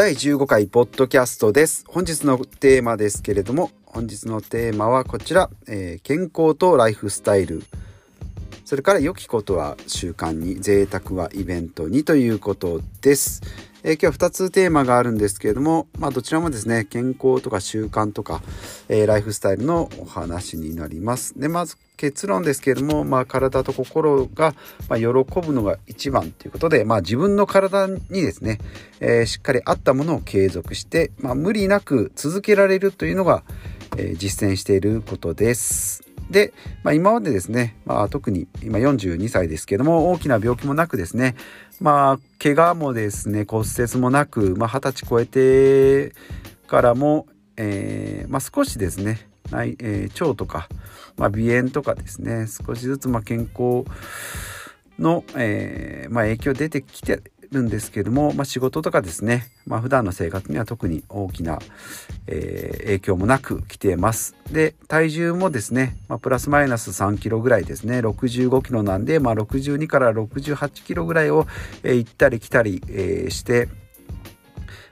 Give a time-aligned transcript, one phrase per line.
[0.00, 1.84] 第15回ポッドキャストです。
[1.86, 7.62] 本日のテーマですけれども、本日のテーマはこちら、えー、健康とライフスタイル。
[8.64, 13.42] それから良きことは習慣に、贅沢はイベントにということです。
[13.82, 18.42] えー、今日は2つテーマがあるんですけれども、まあ、どちらもですね健康とか習慣とか、
[18.88, 21.38] えー、ライフスタイルのお話になります。
[21.38, 24.54] でまず結論ですけれども、まあ、体と心が、
[24.88, 28.58] ま喜ぶのが一番ということで、まあ、自分の体にですね、
[29.00, 33.42] えー、しっかり合ったものを継続して、まあ、無理なく続けられるというのが、
[33.96, 36.10] え実践していることです。
[36.30, 36.52] で、
[36.84, 41.34] まあ、今までですね、まあ、特に今42歳ですけれども大きな病気もなくですね
[41.80, 46.14] まあ怪我もですね骨折もなく、まあ、20歳超えて
[46.66, 50.68] からも、えーまあ、少しですね内、えー、腸とか、
[51.16, 53.84] まあ、鼻炎とかですね少しずつまあ健康
[54.98, 57.22] の、えーまあ、影響出てきて
[57.52, 61.58] るんですけども、まあ、仕事とかですね、まあ、普段の生活には特に大きな、
[62.26, 64.36] えー、影響もなく来ています。
[64.50, 71.46] で、体重もですね、まあ、プラスマイナス3キロぐらいですね、65キロなんで、まあ、62から68キロぐらいを、
[71.82, 73.68] えー、行ったり来たり、えー、して、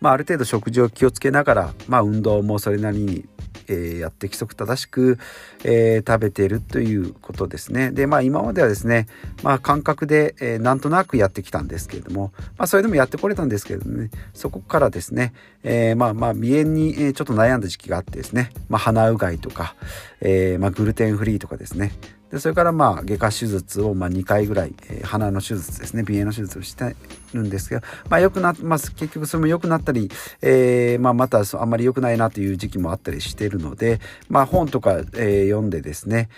[0.00, 3.24] まあ、ある程度食事を気をつけながら、まあ、運動もそれなりに
[3.68, 5.18] えー、やって規則正しく、
[5.64, 7.90] えー、食べているということですね。
[7.90, 9.06] でまあ今まではですね、
[9.42, 19.74] まあ、感覚で、えー、なんとなくやってきたんですけれども、まあ、それでもやってこれたんですけれどもねそこからですね、えー、まあまあ鼻炎に、えちょっと悩んだ時期があってですね、まあ、鼻うがいとか、
[20.20, 21.92] えーまあ、グルテンフリーとかですね
[22.32, 26.02] でそれからまあ外科手術をまあ2回ぐらい、えー、鼻の手術ですね。
[26.02, 26.96] 鼻炎の手術をして
[27.34, 36.30] るんですけど、まあ、よくなまあ、結局それも良くなったり、えーまあ、またあんまり良くないなという時期もあったりしてるので、まあ、本とか、えー、読んでですね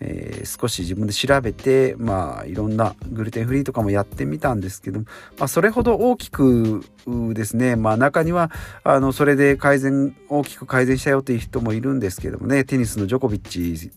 [0.00, 5.06] えー、少し自分で調べてまあいろんなグルテンフリーとかもやってみたんですけど、ま
[5.40, 6.84] あ、それほど大きく
[7.32, 8.50] ですねまあ中には
[8.82, 13.92] あのそれで改善大きく改善したよという人もいるんですけどもねテニスのジョコビッチ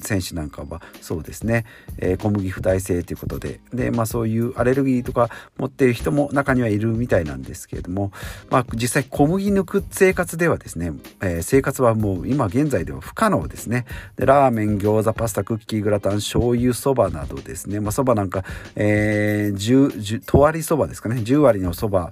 [0.00, 1.64] 選手なんかはそうですね、
[1.98, 3.60] えー、小麦不耐性ということで。
[3.72, 8.12] で、まあ、そういうアレルギーとか持っている人も中にはいるみたいなんですけれども、
[8.50, 13.86] まあ、実際小麦抜く生活ではですね、えー、生活はもう今現在では不可能ですね。
[14.16, 18.44] でラーメン餃子パスタクッキーグラタン醤油そばなどですね、まあ、そばなんか、
[18.76, 21.16] えー、10, 10割そばですかね。
[21.16, 22.10] 10割のそば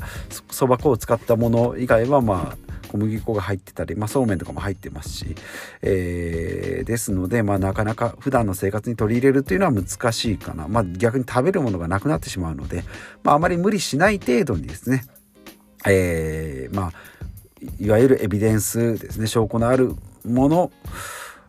[0.51, 5.35] そば粉を使ったもの以外はまあ小麦粉が入ってたり、まあ、そうめんとかも入ってますし、
[5.83, 12.85] えー、ですので、まあ、なかなか普段の生活に取り入れるというのは難しいかな、まあ、逆に食べるものがなくなってしまうので、
[13.23, 15.05] まあ、あまり無理しない程度にですね、
[15.87, 16.93] えー、まあ
[17.81, 19.95] いわゆるエビデンスですね証拠のある
[20.25, 20.71] もの、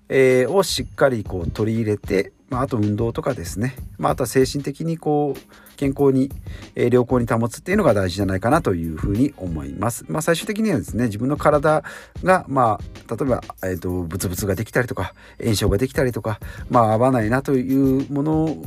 [0.10, 6.30] えー、をしっかりこう取り入れて、まあ、あと運動とかですね、まあ、あとは精神的にこう健康に、
[6.76, 10.04] えー、良好に保つっていうのが大事じゃないかなというふうに思います。
[10.10, 11.84] まあ、最終的にはですね自分の体
[12.24, 16.40] が、まあ、例えば、えーと、ブツブツができたりとか炎症ができたりとか、
[16.70, 18.58] まあ、合わないなというもの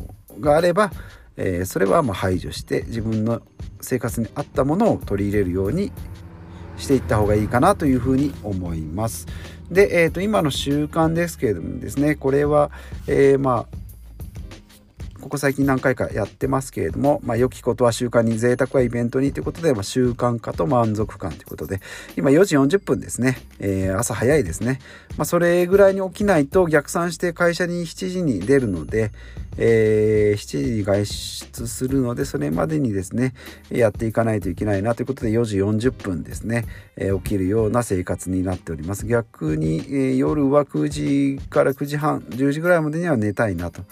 [0.41, 0.91] があれば、
[1.37, 3.43] えー、それはま排除して自分の
[3.81, 5.93] 生活に合ったものを取り入れるように
[6.77, 9.27] していった方がいいかなというふうに思います。
[9.71, 12.71] で、えー、と今の習慣ですけれどもですねこれは、
[13.07, 13.80] えー、まあ
[15.21, 21.81] ここ最近何回かやってますけれども、まあ、良きことは習慣に贅沢はイベントにということで、まあ、習慣化と満足感ということで
[22.17, 24.81] 今4時40分ですね、えー、朝早いですね、
[25.17, 29.13] まあ、それぐらいに起きないと逆算して会社に7時に出るので、
[29.57, 33.35] えー、7時に外出するのでそれまでにですね
[33.71, 36.65] やっていかないといけないなということで4時40分ですね、
[36.97, 39.07] えー、起きるような生活になっております。
[39.07, 43.83] 逆に、えー、夜は9時から9時半10時ぐらいまでには寝たいなと。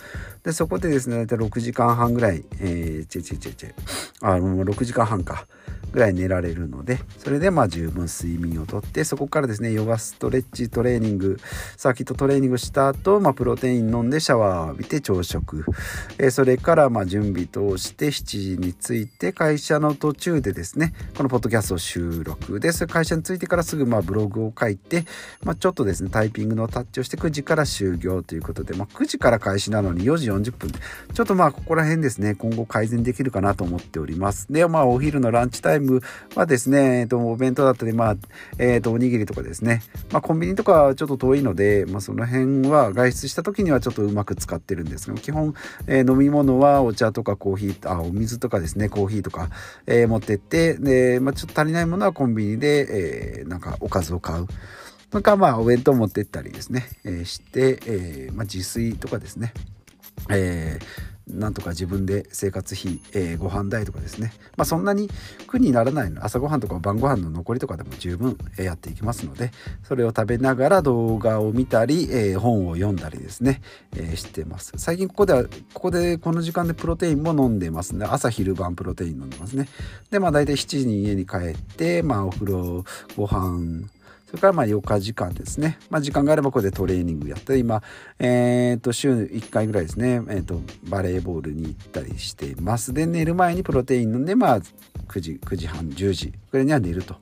[0.45, 3.73] でそこでですね大体6時間半ぐらいえー、ちぇちぇちぇちぇ。
[4.21, 5.47] あもう6時間半か。
[5.93, 11.39] ぐらい寝られるのでそれでまあ十分睡眠をとってそこからですねヨガストレッチトレーニング。
[11.77, 15.65] サーキットトレーニングした後、まあプロテイン飲んでシャワー浴びて朝食、
[16.19, 25.05] えー、それからまあ準備通して7時に着いて会社の途中でですねこのポッドキャストを収録でそれ会社に着いてからすぐまあブログを書いて、
[25.45, 30.73] まあ、ちょっとですねタイピングのタッチをして9時から終業ということで、まあ、9時から開始なのに4時40分
[31.15, 34.53] ちょっとまあここら辺ですね今後改善できるかなと思っております。
[34.53, 36.01] でまあお昼のランチタイム
[36.35, 38.17] はですね、えっと、お弁当だったり、まあ、
[38.59, 39.83] えっと、おにぎりとかですね、
[40.13, 45.55] まあ、コンビニとかはちょっと遠いので、まあ、その辺は外出した時にはちょっとうまく使ってるんですが、基本、
[45.87, 49.51] えー、飲み物はお茶とかコーヒー、あ、お水とかですね、コーヒーとか、
[49.87, 54.47] え、持ってって、で、まあ、ちょっと足りないものはコンビニで、え、なんかおかずを買う。
[55.11, 59.55] とか、まあ、お弁当持ってったりですね、え、して、え、まあ、自炊とかですね、
[60.31, 64.33] えーなんとか自分で生活費、えー、ご飯代とかですね。
[64.57, 65.09] まあそんなに
[65.47, 66.25] 苦にならないの。
[66.25, 69.51] 朝ごはんとか晩ご飯の残りとかでも十分やっていきますので
[69.83, 73.61] それを食べながら動画を見たり、えー、本を読んだりですね、
[73.95, 74.73] えー、してます。
[74.77, 78.07] 最近ここではここでこの時間でプロテインも飲んでますね。
[78.09, 79.69] 朝昼晩プロテイン飲んでますね。
[80.11, 82.85] でまあ大体7時に家に帰ってまあお風呂
[83.17, 83.89] ご飯
[84.29, 85.79] それからまあ4日時間ですね。
[85.89, 87.83] まあ時間があればここでトレーニングやったり、今、
[88.19, 92.93] え、ー、と週1回ぐらいですね、え、ー、とバレーボールに行ったりしています。
[92.93, 97.17] で、寝る前にプロテイン飲んで、まあ9時、9時半、10時ぐらいには寝ると。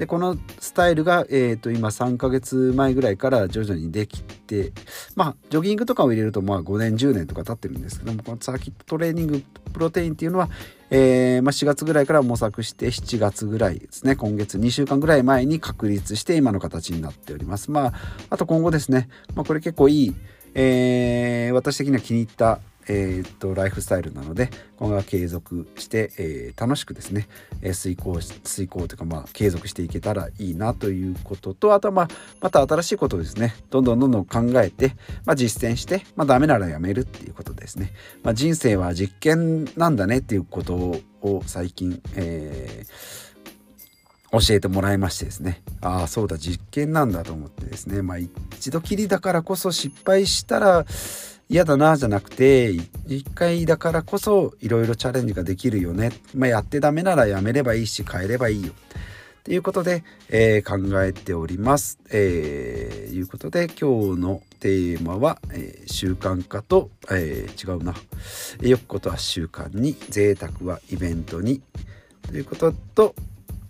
[0.00, 4.72] でこのスタイルが、えー、と今3ヶ月前ぐらいから徐々にできて
[5.14, 9.44] まあジョギングとかを入れるとまあ5年10年とか経ってるんですけどもこのサーキットトレーニング
[9.74, 10.48] プロテインっていうのは、
[10.88, 17.70] えー、まあ、4月ぐらいから模索して7月ぐらいですね今月2週間ぐらい前に確立して今の形になっております。
[17.70, 17.92] まあ
[18.30, 20.14] あと今後ですね、まあ、これ結構いい、
[20.54, 22.60] えー、私的には気に入った
[22.92, 27.28] えー、っとライフスタイルなので今後は継続して、えー、楽しくですね、
[27.62, 32.08] えー、遂行遂行というかまあ継続していけたらいいなということとあとはまあ
[32.40, 37.92] また新しいことをですねどんどんどんどん考えて、まあ、実践して、まあ、ダメならやめるっていうことですね、
[38.24, 40.74] まあ、人生は実験なんだねっていうこと
[41.22, 45.62] を最近、えー、教えてもらいましてですね。
[45.80, 48.02] ああそうだ実験なんだと思ってですね。
[48.02, 50.84] まあ一度きりだからこそ失敗したら
[51.50, 52.70] 嫌だなじゃなくて
[53.08, 58.72] 一回だからこそいろいろチャレンジができるよね、まあ、やってダメならやめればいいし変えればいいよ
[59.40, 61.98] っていうことで、えー、考えております。
[62.10, 67.94] えー、いうことで今日のテーマは、えー、習慣化と、えー、違うな。
[68.60, 71.62] よくことは習慣に贅沢はイベントに
[72.28, 73.14] ということと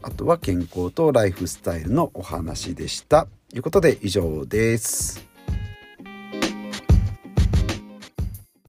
[0.03, 3.29] あとは健康とライフスタイルのお話でした。
[3.49, 5.30] ということで以上です。